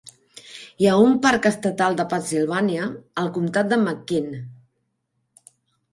Hi 0.83 0.87
ha 0.91 0.95
un 1.09 1.13
parc 1.25 1.43
estatal 1.49 1.99
de 2.01 2.07
Pennsilvània 2.15 2.89
al 3.25 3.31
comtat 3.39 3.73
de 3.75 3.81
McKean. 3.83 4.45